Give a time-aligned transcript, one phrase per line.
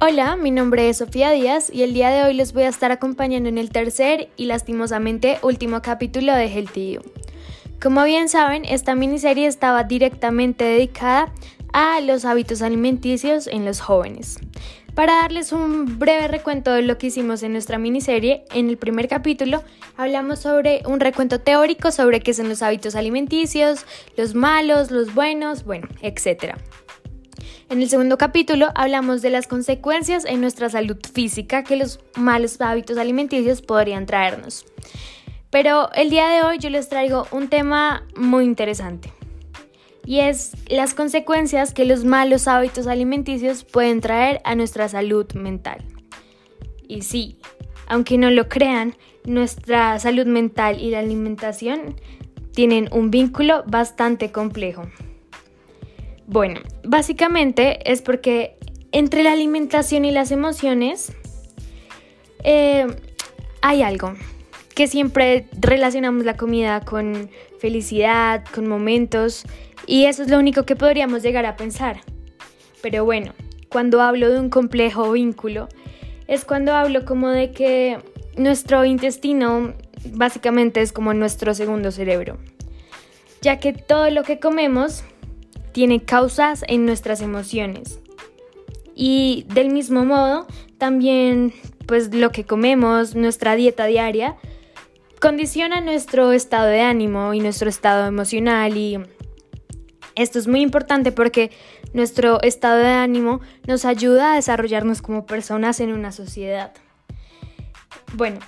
[0.00, 2.92] Hola, mi nombre es Sofía Díaz y el día de hoy les voy a estar
[2.92, 7.00] acompañando en el tercer y lastimosamente último capítulo de Healthy You.
[7.82, 11.32] Como bien saben, esta miniserie estaba directamente dedicada
[11.72, 14.38] a los hábitos alimenticios en los jóvenes.
[14.94, 19.08] Para darles un breve recuento de lo que hicimos en nuestra miniserie, en el primer
[19.08, 19.64] capítulo
[19.96, 23.84] hablamos sobre un recuento teórico sobre qué son los hábitos alimenticios,
[24.16, 26.54] los malos, los buenos, bueno, etc.
[27.70, 32.58] En el segundo capítulo hablamos de las consecuencias en nuestra salud física que los malos
[32.62, 34.64] hábitos alimenticios podrían traernos.
[35.50, 39.12] Pero el día de hoy yo les traigo un tema muy interesante
[40.06, 45.84] y es las consecuencias que los malos hábitos alimenticios pueden traer a nuestra salud mental.
[46.88, 47.38] Y sí,
[47.86, 51.96] aunque no lo crean, nuestra salud mental y la alimentación
[52.52, 54.84] tienen un vínculo bastante complejo.
[56.28, 58.58] Bueno, básicamente es porque
[58.92, 61.10] entre la alimentación y las emociones
[62.44, 62.86] eh,
[63.62, 64.12] hay algo
[64.74, 69.44] que siempre relacionamos la comida con felicidad, con momentos
[69.86, 72.00] y eso es lo único que podríamos llegar a pensar.
[72.82, 73.32] Pero bueno,
[73.70, 75.70] cuando hablo de un complejo vínculo,
[76.26, 78.00] es cuando hablo como de que
[78.36, 79.72] nuestro intestino
[80.12, 82.36] básicamente es como nuestro segundo cerebro,
[83.40, 85.04] ya que todo lo que comemos
[85.72, 88.00] tiene causas en nuestras emociones.
[88.94, 90.46] Y del mismo modo,
[90.78, 91.52] también
[91.86, 94.36] pues lo que comemos, nuestra dieta diaria,
[95.20, 98.98] condiciona nuestro estado de ánimo y nuestro estado emocional y
[100.14, 101.50] esto es muy importante porque
[101.92, 106.72] nuestro estado de ánimo nos ayuda a desarrollarnos como personas en una sociedad.
[108.14, 108.40] Bueno,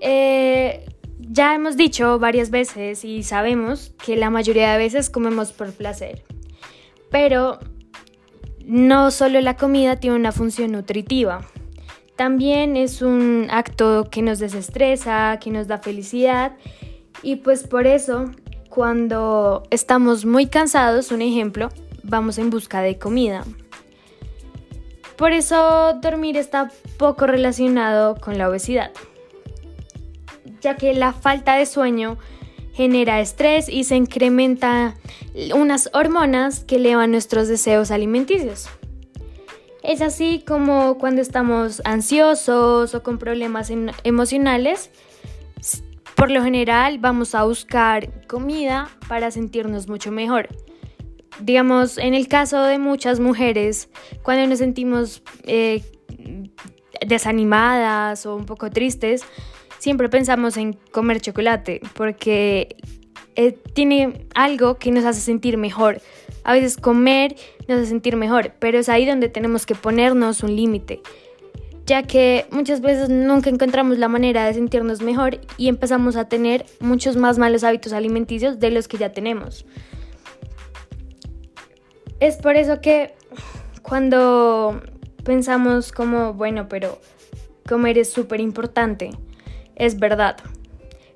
[0.00, 0.86] eh,
[1.18, 6.22] ya hemos dicho varias veces y sabemos que la mayoría de veces comemos por placer,
[7.10, 7.58] pero
[8.64, 11.40] no solo la comida tiene una función nutritiva,
[12.20, 16.52] también es un acto que nos desestresa, que nos da felicidad
[17.22, 18.26] y pues por eso
[18.68, 21.70] cuando estamos muy cansados, un ejemplo,
[22.02, 23.44] vamos en busca de comida.
[25.16, 28.90] Por eso dormir está poco relacionado con la obesidad,
[30.60, 32.18] ya que la falta de sueño
[32.80, 34.94] genera estrés y se incrementa
[35.54, 38.70] unas hormonas que elevan nuestros deseos alimenticios.
[39.82, 43.70] Es así como cuando estamos ansiosos o con problemas
[44.02, 44.90] emocionales,
[46.14, 50.48] por lo general vamos a buscar comida para sentirnos mucho mejor.
[51.38, 53.90] Digamos, en el caso de muchas mujeres,
[54.22, 55.82] cuando nos sentimos eh,
[57.06, 59.22] desanimadas o un poco tristes,
[59.80, 62.76] siempre pensamos en comer chocolate porque
[63.34, 66.00] eh, tiene algo que nos hace sentir mejor.
[66.44, 67.34] A veces comer
[67.66, 71.02] nos hace sentir mejor, pero es ahí donde tenemos que ponernos un límite
[71.90, 76.64] ya que muchas veces nunca encontramos la manera de sentirnos mejor y empezamos a tener
[76.78, 79.66] muchos más malos hábitos alimenticios de los que ya tenemos.
[82.20, 83.14] Es por eso que
[83.82, 84.80] cuando
[85.24, 87.00] pensamos como, bueno, pero
[87.68, 89.10] comer es súper importante,
[89.80, 90.36] es verdad.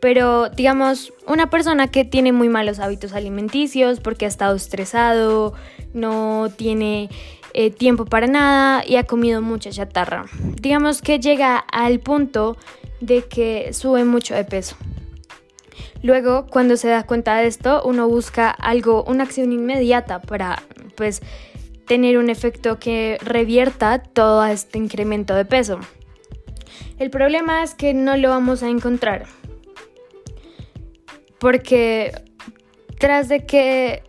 [0.00, 5.54] Pero digamos, una persona que tiene muy malos hábitos alimenticios porque ha estado estresado,
[5.94, 7.08] no tiene
[7.54, 10.26] eh, tiempo para nada y ha comido mucha chatarra.
[10.60, 12.56] Digamos que llega al punto
[13.00, 14.76] de que sube mucho de peso.
[16.02, 20.62] Luego, cuando se da cuenta de esto, uno busca algo, una acción inmediata para
[20.94, 21.20] pues
[21.86, 25.80] tener un efecto que revierta todo este incremento de peso.
[26.98, 29.26] El problema es que no lo vamos a encontrar.
[31.38, 32.12] Porque
[32.98, 34.02] tras de que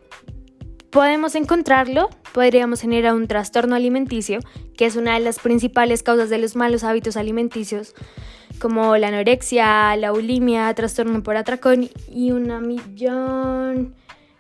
[0.90, 4.40] podemos encontrarlo, podríamos generar un trastorno alimenticio,
[4.78, 7.94] que es una de las principales causas de los malos hábitos alimenticios,
[8.60, 13.96] como la anorexia, la bulimia, trastorno por atracón y una millón,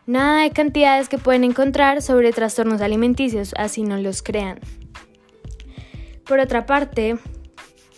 [0.05, 4.59] nada de cantidades que pueden encontrar sobre trastornos alimenticios, así no los crean.
[6.25, 7.17] Por otra parte,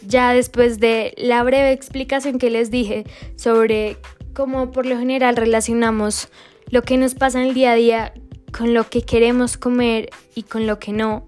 [0.08, 3.06] ya después de la breve explicación que les dije
[3.36, 3.98] sobre
[4.34, 6.30] cómo por lo general relacionamos
[6.70, 8.14] lo que nos pasa en el día a día
[8.52, 11.28] con lo que queremos comer y con lo que no.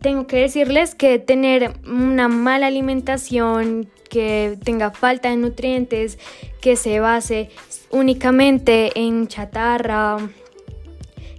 [0.00, 6.18] Tengo que decirles que tener una mala alimentación, que tenga falta de nutrientes,
[6.60, 7.50] que se base
[7.90, 10.16] únicamente en chatarra,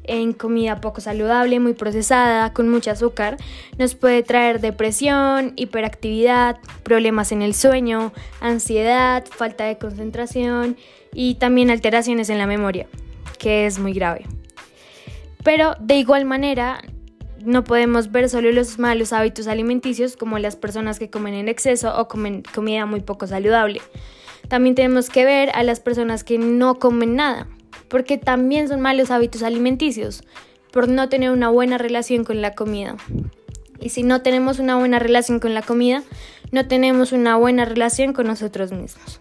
[0.03, 3.38] en comida poco saludable, muy procesada, con mucho azúcar,
[3.77, 10.77] nos puede traer depresión, hiperactividad, problemas en el sueño, ansiedad, falta de concentración
[11.13, 12.88] y también alteraciones en la memoria
[13.44, 14.25] que es muy grave.
[15.44, 16.81] Pero de igual manera,
[17.44, 22.00] no podemos ver solo los malos hábitos alimenticios como las personas que comen en exceso
[22.00, 23.81] o comen comida muy poco saludable.
[24.47, 27.47] También tenemos que ver a las personas que no comen nada,
[27.94, 30.24] porque también son malos hábitos alimenticios,
[30.72, 32.95] por no tener una buena relación con la comida.
[33.80, 36.01] Y si no tenemos una buena relación con la comida,
[36.51, 39.19] no tenemos una buena relación con nosotros mismos.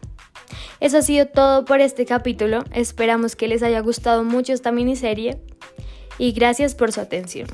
[0.80, 2.64] Eso ha sido todo por este capítulo.
[2.72, 5.36] Esperamos que les haya gustado mucho esta miniserie
[6.16, 7.48] y gracias por su atención.